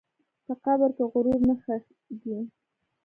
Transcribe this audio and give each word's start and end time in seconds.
په 0.45 0.53
قبر 0.63 0.89
کې 0.97 1.03
غرور 1.11 1.39
نه 1.49 1.55
ښخېږي. 1.61 2.37